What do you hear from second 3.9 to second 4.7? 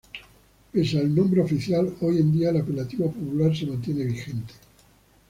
vigente.